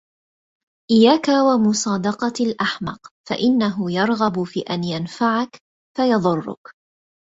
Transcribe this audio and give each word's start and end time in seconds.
إياك 0.91 1.27
ومصادقة 1.29 2.33
الأحمق 2.45 3.07
فإنه 3.29 3.91
يرغب 3.91 4.43
في 4.43 4.59
أن 4.59 4.83
ينفعك 4.83 5.59
فيضرك. 5.97 6.73